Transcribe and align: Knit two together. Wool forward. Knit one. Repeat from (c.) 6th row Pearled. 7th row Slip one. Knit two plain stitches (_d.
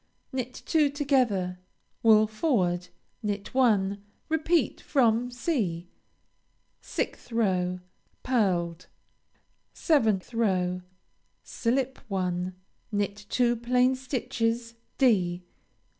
Knit 0.33 0.63
two 0.65 0.89
together. 0.89 1.59
Wool 2.01 2.25
forward. 2.25 2.87
Knit 3.21 3.53
one. 3.53 4.03
Repeat 4.29 4.81
from 4.83 5.29
(c.) 5.29 5.89
6th 6.81 7.31
row 7.31 7.81
Pearled. 8.23 8.87
7th 9.75 10.33
row 10.33 10.81
Slip 11.43 11.99
one. 12.07 12.55
Knit 12.91 13.27
two 13.29 13.55
plain 13.55 13.93
stitches 13.93 14.73
(_d. 14.97 15.43